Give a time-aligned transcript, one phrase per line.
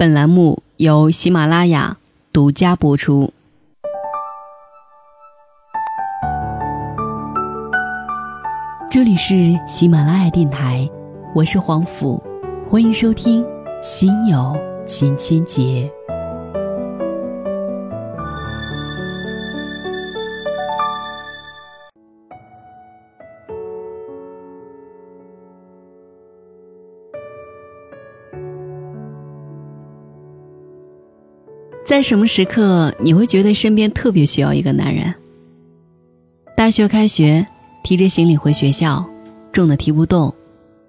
[0.00, 1.96] 本栏目由喜马拉雅
[2.32, 3.32] 独家播出。
[8.88, 10.88] 这里是喜马拉雅电台，
[11.34, 12.22] 我是黄甫，
[12.64, 13.42] 欢迎收听
[13.82, 14.56] 《心有
[14.86, 15.90] 千千结》。
[31.88, 35.14] 在什么时刻你会觉得身边特别需要一个男人？
[36.54, 37.46] 大学开学，
[37.82, 39.08] 提着行李回学校，
[39.52, 40.34] 重的提不动，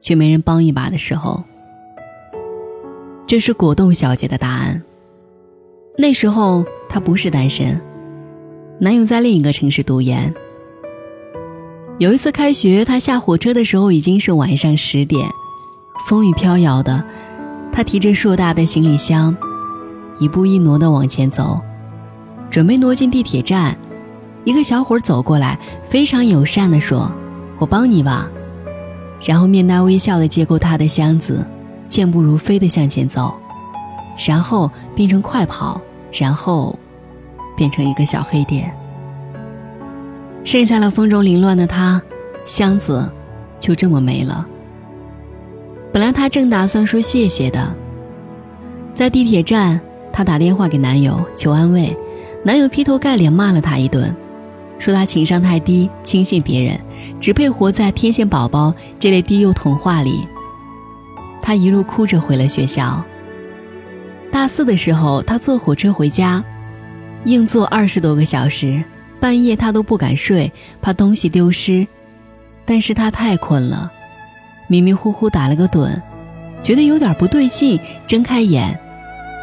[0.01, 1.41] 却没人帮一把的时候，
[3.25, 4.83] 这是果冻小姐的答案。
[5.97, 7.79] 那时候她不是单身，
[8.77, 10.33] 男友在另一个城市读研。
[11.97, 15.29] 有一次开学，她下火车的时候已经是晚上十点，
[16.09, 17.01] 风雨飘摇的，
[17.71, 19.33] 她提着硕大的行李箱。
[20.19, 21.59] 一步一挪地往前走，
[22.49, 23.75] 准备挪进地铁站，
[24.43, 25.57] 一个小伙走过来，
[25.89, 27.11] 非常友善地说
[27.57, 28.29] ：“我帮你吧。”
[29.25, 31.45] 然后面带微笑地接过他的箱子，
[31.87, 33.33] 健步如飞地向前走，
[34.27, 35.79] 然后变成快跑，
[36.11, 36.77] 然后
[37.55, 38.73] 变成一个小黑点，
[40.43, 42.01] 剩下了风中凌乱的他，
[42.45, 43.09] 箱子
[43.59, 44.45] 就这么没了。
[45.91, 47.73] 本来他正打算说谢谢的，
[48.93, 49.79] 在地铁站。
[50.19, 51.95] 她打电话给男友求安慰，
[52.43, 54.13] 男友劈头盖脸骂了她一顿，
[54.77, 56.77] 说她情商太低，轻信别人，
[57.21, 60.27] 只配活在天线宝宝这类低幼童话里。
[61.41, 63.01] 她一路哭着回了学校。
[64.29, 66.43] 大四的时候，她坐火车回家，
[67.23, 68.83] 硬坐二十多个小时，
[69.21, 71.87] 半夜她都不敢睡，怕东西丢失。
[72.65, 73.89] 但是她太困了，
[74.67, 75.89] 迷迷糊糊打了个盹，
[76.61, 78.77] 觉得有点不对劲，睁开眼。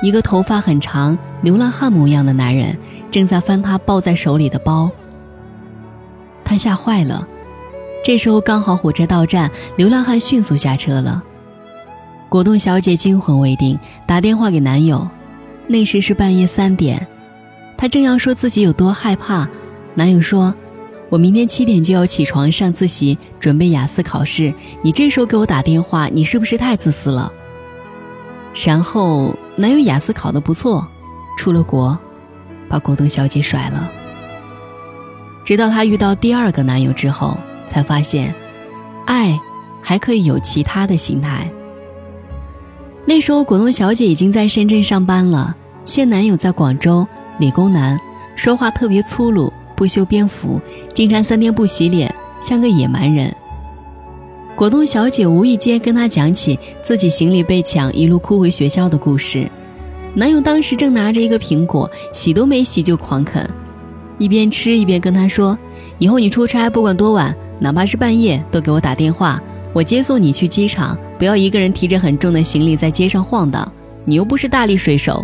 [0.03, 2.77] 一个头发很长、流浪汉模样的男人
[3.11, 4.91] 正在翻他抱在手里的包，
[6.45, 7.27] 他吓坏了。
[8.05, 11.23] 这时候刚好火车到站，流浪汉迅速下车了。
[12.29, 15.09] 果冻小姐惊魂未定，打电话给男友。
[15.67, 17.06] 那时是半夜三点，
[17.77, 19.49] 她正要说自己有多害怕，
[19.95, 20.55] 男友说
[21.09, 24.53] ：“我明天七点就要起床上自习，准备雅思考试。
[24.83, 27.33] 你这时候给我打电话，你是不是太自私了？”
[28.67, 29.35] 然后。
[29.59, 30.87] 男友雅思考得不错，
[31.39, 31.99] 出了国，
[32.69, 33.91] 把果冻小姐甩了。
[35.44, 38.34] 直到她遇到第二个男友之后，才发现，
[39.06, 39.39] 爱
[39.83, 41.49] 还可以有其他的形态。
[43.06, 45.56] 那时候果冻小姐已经在深圳上班了，
[45.87, 47.06] 现男友在广州，
[47.38, 47.99] 理工男，
[48.37, 50.61] 说话特别粗鲁，不修边幅，
[50.93, 53.34] 经常三天不洗脸，像个野蛮人。
[54.56, 59.47] 果冻小姐无意间跟他讲起自己行李被抢，一路哭回学校的故事。
[60.15, 63.47] 男友当时正拿着一个苹果，洗都没洗就狂啃，
[64.17, 65.56] 一边吃一边跟她说
[66.00, 69.39] ：“以后你出差不管多晚，哪怕是半夜，都给我打电话，
[69.75, 73.71] 我接送你去机场，不要一个人提着很重的行李在街上晃荡。
[74.06, 75.23] 你又不是大力水手。”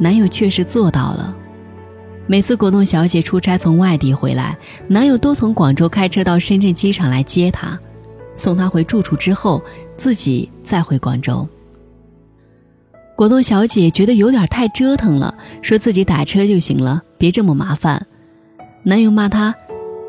[0.00, 1.36] 男友确实做到了。
[2.28, 7.78] 每次果冻小姐出差从外地回来，男友都从广州开车到深圳机场来接她，
[8.34, 9.62] 送她回住处之后，
[9.96, 11.46] 自己再回广州。
[13.14, 18.06] 果冻小姐觉得有点太折腾了，说自己打车就行了，别这么麻烦。
[18.82, 19.54] 男友骂她：“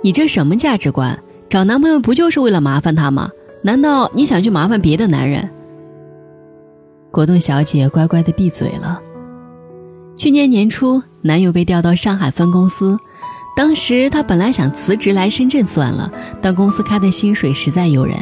[0.04, 1.18] 你这什么价值观？
[1.48, 3.30] 找男朋友不就是为了麻烦他吗？
[3.62, 5.50] 难道你想去麻烦别的男人？”
[7.12, 9.00] 果冻小姐乖乖的闭嘴了。
[10.18, 12.98] 去年年初，男友被调到上海分公司，
[13.56, 16.10] 当时她本来想辞职来深圳算了，
[16.42, 18.16] 但公司开的薪水实在诱人，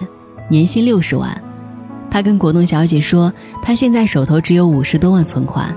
[0.50, 1.42] 年薪六十万。
[2.10, 5.76] 她跟果冻小姐说，她现在手头只有五十多万存款，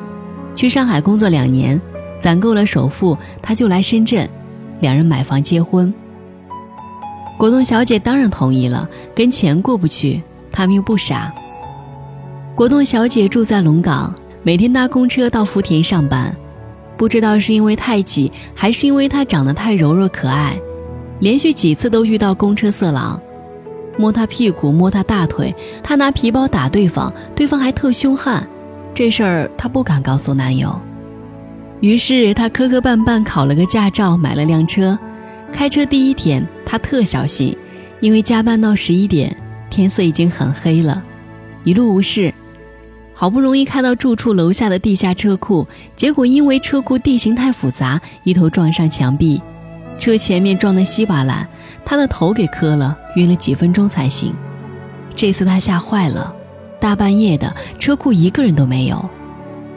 [0.55, 1.81] 去上海工作两年，
[2.21, 4.29] 攒够了首付，她就来深圳，
[4.81, 5.93] 两人买房结婚。
[7.37, 11.33] 果冻小姐当然同意了，跟钱过不去，他们又不傻。
[12.55, 14.15] 果冻小姐住在龙岗。
[14.45, 16.35] 每天搭公车到福田上班，
[16.99, 20.59] 不知道是因为太挤，还是因为她长得太柔弱可爱，
[21.21, 23.19] 连续几次都遇到公车色狼，
[23.97, 28.45] 摸她屁股，摸她大腿，她拿皮包打对方，对方还特凶悍。
[28.93, 30.77] 这事儿她不敢告诉男友，
[31.81, 34.99] 于是她磕磕绊绊考了个驾照，买了辆车。
[35.53, 37.57] 开车第一天，她特小心，
[38.01, 39.35] 因为加班到十一点，
[39.71, 41.01] 天色已经很黑了，
[41.63, 42.35] 一路无事。
[43.21, 45.67] 好不容易开到住处楼下的地下车库，
[45.97, 49.43] 结果因为车库地形太复杂，一头撞上墙壁，
[49.99, 51.45] 车前面撞得稀巴烂，
[51.85, 54.33] 他的头给磕了，晕了几分钟才醒。
[55.17, 56.33] 这次他吓坏了，
[56.79, 59.11] 大半夜的，车库一个人都没有，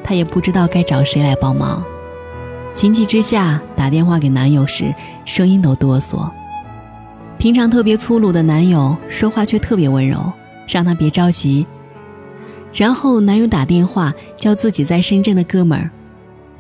[0.03, 1.83] 她也不知道该找谁来帮忙。
[2.75, 4.93] 情急之下打电话给男友时，
[5.25, 6.29] 声音都哆嗦。
[7.39, 10.31] 平常特别粗鲁的男友说话却特别温柔，
[10.67, 11.65] 让她别着急。
[12.73, 15.89] 然后男友打电话叫自己在深圳的哥们儿，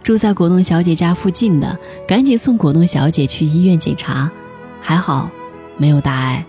[0.03, 1.77] 住在果冻小姐家附近的，
[2.07, 4.29] 赶紧送果冻小姐去医院检查。
[4.81, 5.29] 还好，
[5.77, 6.43] 没有大碍。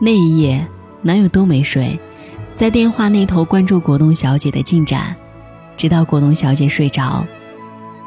[0.00, 0.66] 那一夜，
[1.02, 1.98] 男友都没睡，
[2.56, 5.14] 在电话那头关注果冻小姐的进展，
[5.76, 7.26] 直到果冻小姐睡着。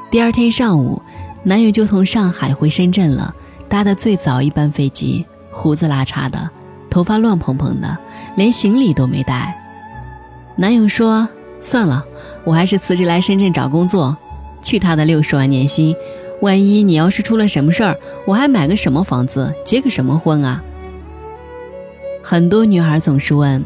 [0.09, 1.01] 第二天上午，
[1.43, 3.35] 男友就从上海回深圳了，
[3.69, 6.49] 搭的最早一班飞机，胡子拉碴的，
[6.89, 7.97] 头发乱蓬蓬的，
[8.35, 9.66] 连行李都没带。
[10.57, 11.29] 男友说
[11.61, 12.03] ：“算了，
[12.43, 14.17] 我还是辞职来深圳找工作，
[14.61, 15.95] 去他的六十万年薪。”
[16.39, 20.63] 万一你要是出了什么事儿，我还买个什么房子，结个什么婚啊？
[22.23, 23.65] 很多女孩总是问，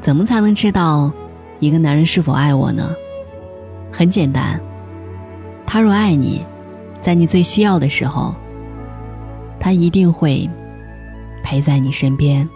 [0.00, 1.12] 怎么才能知道
[1.60, 2.92] 一个男人是否爱我呢？
[3.92, 4.60] 很简单，
[5.64, 6.44] 他若爱你，
[7.00, 8.34] 在你最需要的时候，
[9.60, 10.50] 他一定会
[11.44, 12.48] 陪在你身边。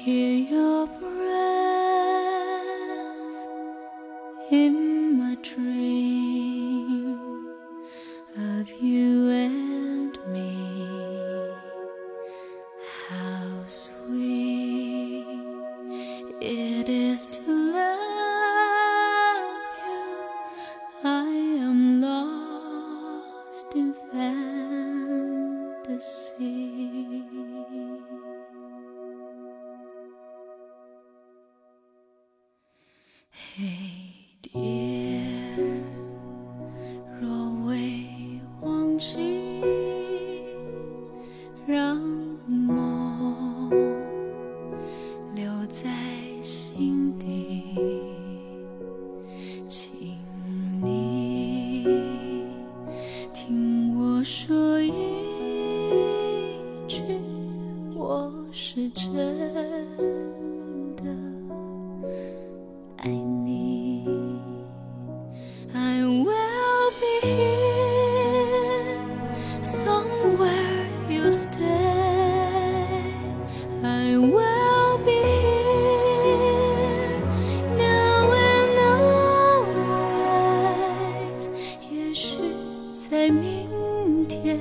[0.00, 1.10] hear your breath.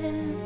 [0.02, 0.39] there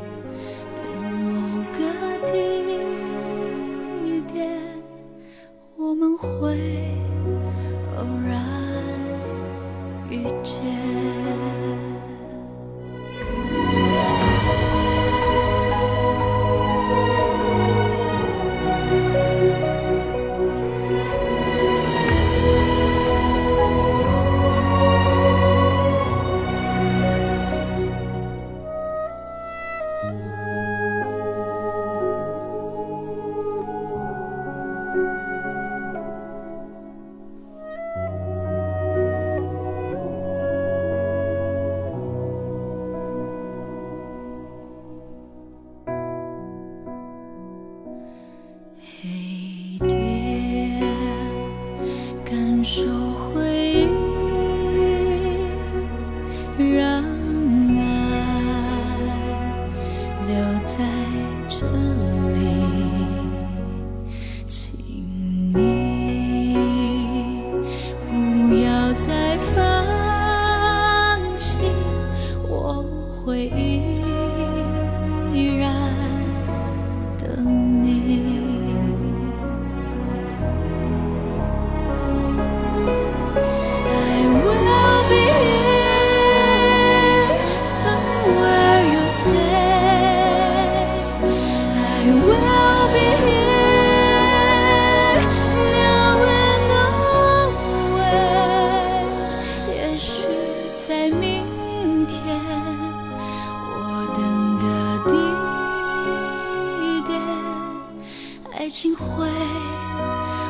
[108.74, 109.30] 情会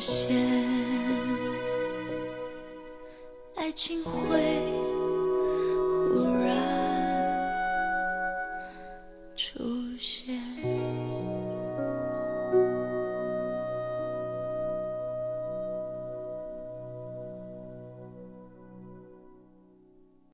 [0.02, 0.37] 现。
[3.54, 4.51] 爱情会